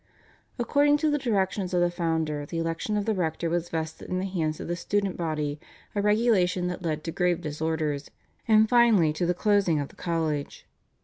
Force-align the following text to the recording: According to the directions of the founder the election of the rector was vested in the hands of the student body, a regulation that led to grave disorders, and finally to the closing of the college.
According 0.57 0.97
to 0.97 1.11
the 1.11 1.19
directions 1.19 1.75
of 1.75 1.81
the 1.81 1.91
founder 1.91 2.43
the 2.47 2.57
election 2.57 2.97
of 2.97 3.05
the 3.05 3.13
rector 3.13 3.51
was 3.51 3.69
vested 3.69 4.09
in 4.09 4.17
the 4.17 4.25
hands 4.25 4.59
of 4.59 4.67
the 4.67 4.75
student 4.75 5.15
body, 5.15 5.59
a 5.93 6.01
regulation 6.01 6.65
that 6.69 6.81
led 6.81 7.03
to 7.03 7.11
grave 7.11 7.39
disorders, 7.41 8.09
and 8.47 8.67
finally 8.67 9.13
to 9.13 9.27
the 9.27 9.35
closing 9.35 9.79
of 9.79 9.89
the 9.89 9.95
college. 9.95 10.65